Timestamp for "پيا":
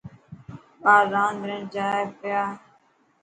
2.19-2.43